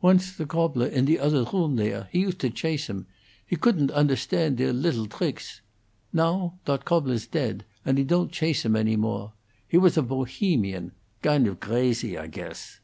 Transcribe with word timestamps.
Once 0.00 0.32
the 0.34 0.46
gobbler 0.46 0.86
in 0.86 1.04
the 1.04 1.18
other 1.18 1.44
room 1.52 1.76
there 1.76 2.08
he 2.10 2.20
used 2.20 2.38
to 2.38 2.48
chase 2.48 2.88
'em; 2.88 3.04
he 3.46 3.56
couldn't 3.56 3.90
onderstand 3.90 4.56
their 4.56 4.72
lidtle 4.72 5.06
tricks. 5.06 5.60
Now 6.14 6.54
dot 6.64 6.86
goppler's 6.86 7.26
teadt, 7.26 7.62
and 7.84 7.98
he 7.98 8.04
ton't 8.06 8.32
chase 8.32 8.64
'em 8.64 8.74
any 8.74 8.96
more. 8.96 9.34
He 9.68 9.76
was 9.76 9.98
a 9.98 10.02
Bohemian. 10.02 10.92
Gindt 11.22 11.46
of 11.46 11.60
grazy, 11.60 12.18
I 12.18 12.26
cuess." 12.26 12.78